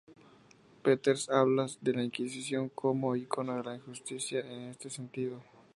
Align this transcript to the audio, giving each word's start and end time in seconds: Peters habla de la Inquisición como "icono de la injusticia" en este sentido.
Peters 0.81 1.29
habla 1.29 1.67
de 1.79 1.93
la 1.93 2.01
Inquisición 2.03 2.69
como 2.69 3.15
"icono 3.15 3.57
de 3.57 3.63
la 3.63 3.75
injusticia" 3.75 4.39
en 4.39 4.69
este 4.71 4.89
sentido. 4.89 5.43